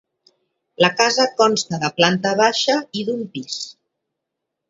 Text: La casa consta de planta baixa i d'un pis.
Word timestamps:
La 0.83 0.87
casa 1.01 1.25
consta 1.41 1.79
de 1.83 1.91
planta 1.99 2.33
baixa 2.41 2.77
i 3.01 3.05
d'un 3.11 3.21
pis. 3.35 3.61